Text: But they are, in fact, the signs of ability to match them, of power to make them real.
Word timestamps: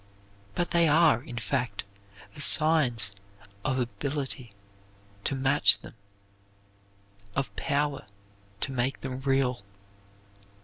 But 0.55 0.71
they 0.71 0.87
are, 0.87 1.21
in 1.21 1.37
fact, 1.37 1.83
the 2.33 2.41
signs 2.41 3.13
of 3.63 3.77
ability 3.77 4.51
to 5.25 5.35
match 5.35 5.77
them, 5.77 5.93
of 7.35 7.55
power 7.55 8.07
to 8.61 8.71
make 8.71 9.01
them 9.01 9.19
real. 9.21 9.61